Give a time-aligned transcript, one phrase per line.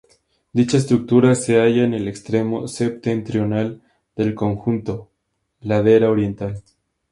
[0.51, 3.83] Dicha estructura se halla en el extremo septentrional
[4.15, 5.11] del conjunto,
[5.61, 6.63] ladera oriental.